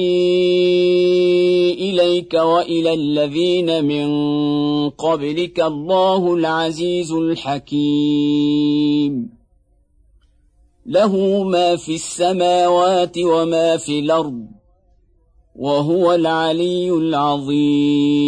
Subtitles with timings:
[1.73, 4.09] إليك وإلى الذين من
[4.91, 8.33] قبلك الله العزيز الحكيم.
[10.87, 14.47] له ما في السماوات وما في الأرض
[15.57, 18.23] وهو العلي العظيم.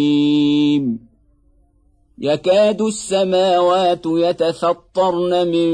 [2.19, 5.67] يكاد السماوات يتفطرن من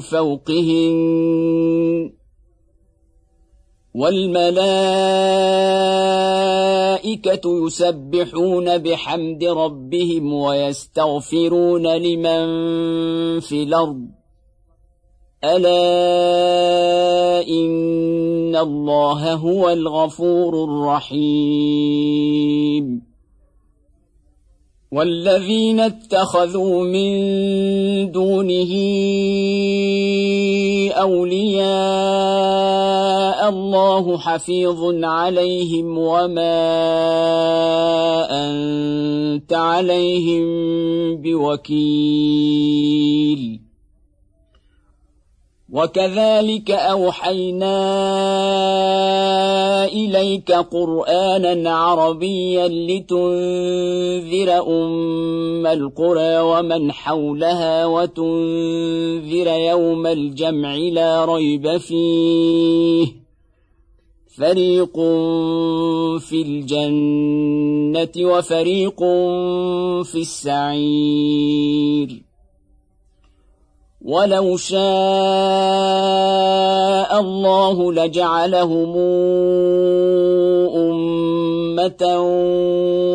[0.00, 1.67] فوقهن
[3.98, 4.86] والملائكة
[7.66, 12.46] يسبحون بحمد ربهم ويستغفرون لمن
[13.40, 14.00] في الأرض.
[15.44, 15.88] ألا
[17.48, 22.28] إن الله هو الغفور الرحيم.
[24.92, 27.10] والذين اتخذوا من
[28.12, 28.74] دونه
[30.92, 32.77] أولياء
[33.58, 36.58] الله حفيظ عليهم وما
[38.30, 40.46] أنت عليهم
[41.16, 42.48] بوكيل.
[45.72, 47.74] وكذلك أوحينا
[49.84, 63.27] إليك قرآنا عربيا لتنذر أم القرى ومن حولها وتنذر يوم الجمع لا ريب فيه.
[64.36, 64.96] فريق
[66.18, 68.98] في الجنه وفريق
[70.02, 72.22] في السعير
[74.02, 74.78] ولو شاء
[77.20, 78.96] الله لجعلهم
[80.76, 82.18] امه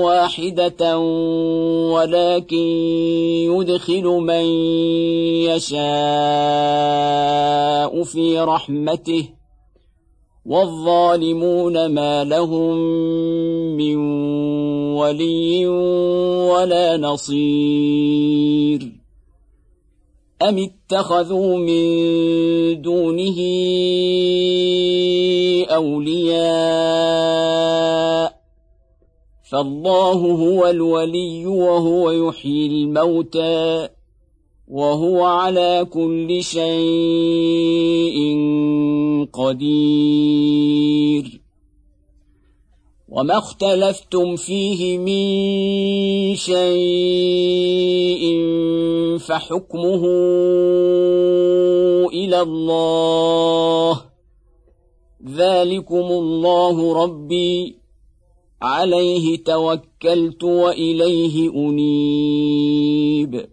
[0.04, 0.98] واحدة
[1.94, 2.68] ولكن
[3.54, 4.46] يدخل من
[5.50, 5.84] يشاء
[8.04, 9.43] في رحمته
[10.46, 12.78] والظالمون ما لهم
[13.78, 13.96] من
[14.96, 15.68] ولي
[16.48, 18.80] ولا نصير.
[20.42, 23.36] أم اتخذوا من دونه
[25.70, 27.24] أولياء؟
[29.52, 33.90] فالله هو الولي وهو يحيي الموتى.
[34.74, 38.18] وهو على كل شيء
[39.34, 41.42] قدير.
[43.10, 48.38] وما اختلفتم فيه من شيء
[49.18, 50.06] فحكمه
[52.14, 54.02] إلى الله.
[55.28, 57.76] ذلكم الله ربي.
[58.62, 63.53] عليه توكلت وإليه أنيب.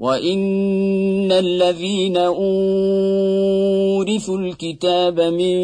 [0.00, 2.38] وان الذين اورثوا
[4.38, 5.56] الكتاب من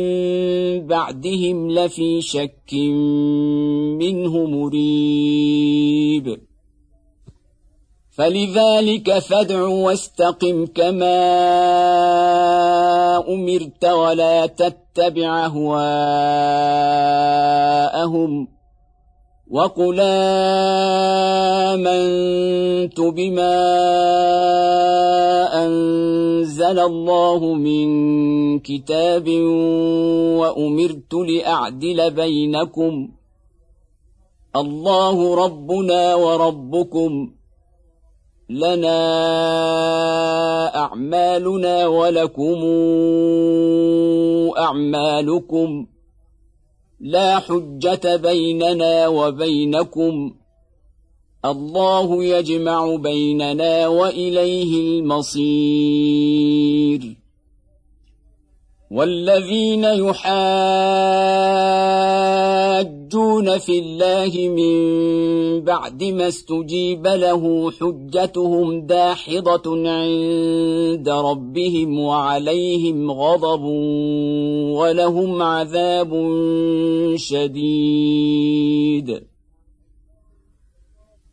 [0.86, 2.74] بعدهم لفي شك
[3.96, 6.36] منه مريب
[8.10, 11.26] فلذلك فادع واستقم كما
[13.28, 15.76] امرت ولا تتبع اهواءهم
[19.50, 20.00] وقل
[21.70, 23.56] امنت بما
[25.64, 27.88] انزل الله من
[28.58, 29.28] كتاب
[30.38, 33.08] وامرت لاعدل بينكم
[34.56, 37.30] الله ربنا وربكم
[38.50, 38.98] لنا
[40.76, 42.60] اعمالنا ولكم
[44.58, 45.86] اعمالكم
[47.00, 50.34] لا حجة بيننا وبينكم.
[51.44, 55.56] الله يجمع بيننا وإليه المصير.
[58.96, 60.28] والذين يحاجون
[63.58, 64.76] في الله من
[65.64, 73.62] بعد ما استجيب له حجتهم داحضة عند ربهم وعليهم غضب
[74.80, 76.12] ولهم عذاب
[77.16, 78.56] شديد.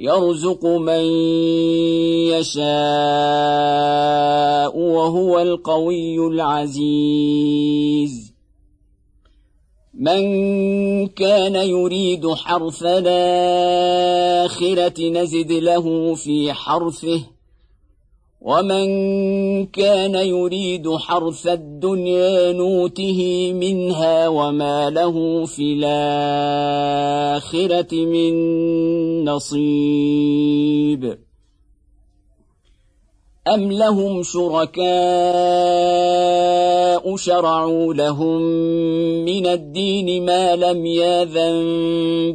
[0.00, 1.04] يرزق من
[2.30, 2.68] يشاء
[4.78, 7.58] وهو القوي العزيز.
[9.94, 13.88] من كان يريد حرث الآخرة
[15.10, 17.37] نزد له في حرثه
[18.40, 18.86] ومن
[19.66, 27.44] كان يريد حرث الدنيا نوته منها وما له في الآخرة
[27.94, 28.34] من
[29.24, 31.18] نصيب.
[33.48, 34.88] أم لهم شركاء
[37.16, 38.42] شرعوا لهم
[39.24, 41.58] من الدين ما لم ياذن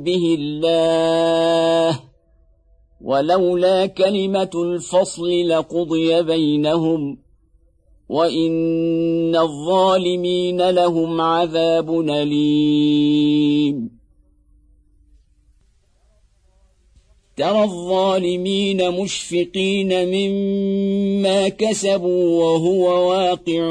[0.04, 2.13] به الله
[3.04, 7.18] ولولا كلمة الفصل لقضي بينهم
[8.10, 13.90] وإن الظالمين لهم عذاب أليم.
[17.38, 23.70] ترى الظالمين مشفقين مما كسبوا وهو واقع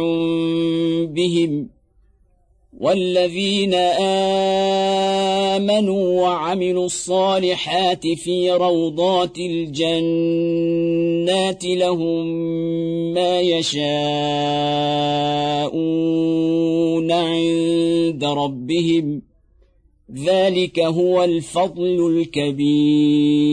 [1.07, 1.82] بهم.
[2.83, 3.75] والذين
[5.55, 10.85] آمنوا وعملوا الصالحات في روضات الجنات
[11.65, 12.27] لهم
[13.15, 13.83] ما يشاءون
[17.13, 19.23] عند ربهم
[20.15, 23.53] ذلك هو الفضل الكبير.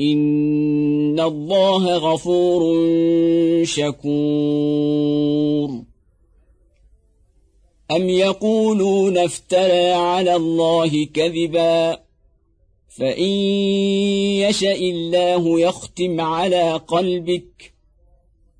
[0.00, 2.62] ان الله غفور
[3.64, 5.04] شكور.
[7.90, 12.04] ام يقولون افترى على الله كذبا؟
[12.88, 13.30] فان
[14.48, 17.74] يشا الله يختم على قلبك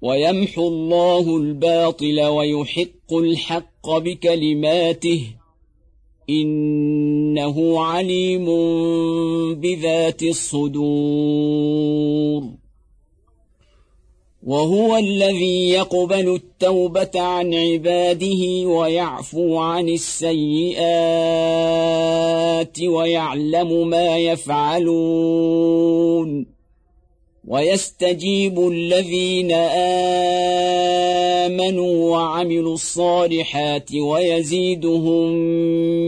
[0.02, 5.26] ويمحو الله الباطل ويحق الحق بكلماته
[6.30, 8.44] إنه عليم
[9.54, 11.84] بذات الصدور.
[14.46, 20.82] وهو الذي يقبل التوبة عن عباده ويعفو عن السيئات
[22.82, 25.74] ويعلم ما يفعلون.
[27.48, 29.52] ويستجيب الذين
[31.46, 35.34] آمنوا وعملوا الصالحات ويزيدهم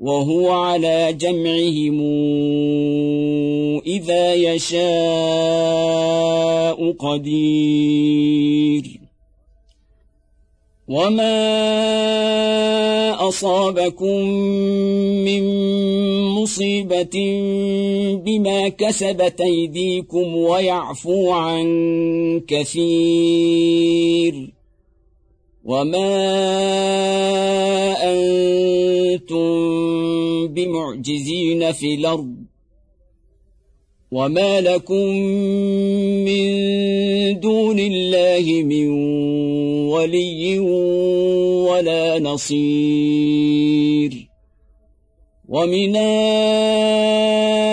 [0.00, 2.00] وهو على جمعهم
[3.86, 4.78] إذا يشاء
[6.92, 8.84] قدير.
[10.88, 11.28] وما
[13.28, 14.20] اصابكم
[15.24, 15.42] من
[16.24, 17.40] مصيبه
[18.24, 21.66] بما كسبت ايديكم ويعفو عن
[22.48, 24.34] كثير.
[25.68, 26.16] وما
[28.12, 29.48] أنتم
[30.48, 32.34] بمعجزين في الأرض
[34.12, 35.06] وما لكم
[36.24, 36.48] من
[37.40, 38.88] دون الله من
[39.88, 40.58] ولي
[41.68, 43.48] ولا نصير
[45.48, 45.96] ومن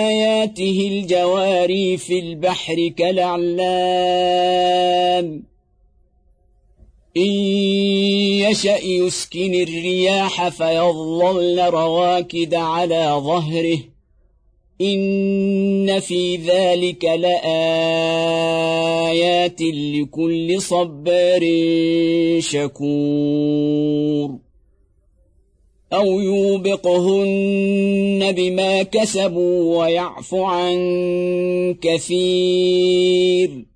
[0.04, 3.56] اياته الجواري في البحر كالاعلام
[7.16, 7.30] إن
[8.50, 13.78] يشأ يسكن الرياح فيظللن رواكد على ظهره.
[14.80, 17.42] إن في ذلك لآيات
[19.62, 21.40] لكل صبار
[22.38, 24.36] شكور.
[25.92, 26.72] أو يوبقهن
[28.32, 30.76] بما كسبوا ويعفو عن
[31.82, 33.75] كثير.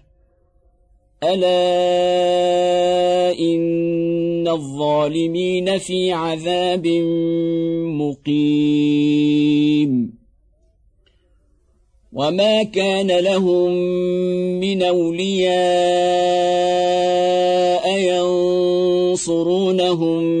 [1.23, 1.49] ألا
[3.39, 6.87] إن الظالمين في عذاب
[8.27, 9.91] مقيم.
[12.13, 13.71] وما كان لهم
[14.59, 15.51] من أولياء
[19.11, 20.40] ينصرونهم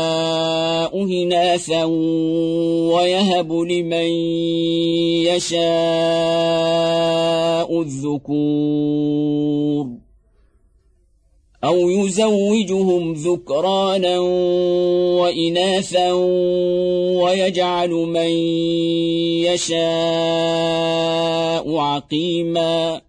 [1.11, 1.83] إناثا
[2.93, 4.09] ويهب لمن
[5.27, 5.61] يشاء
[7.81, 9.21] الذكور
[11.63, 14.19] أو يزوجهم ذكرانا
[15.19, 16.13] وإناثا
[17.21, 18.31] ويجعل من
[19.45, 19.81] يشاء
[21.77, 23.01] عقيما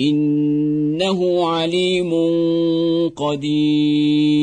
[0.00, 2.12] إنه عليم
[3.16, 4.42] قدير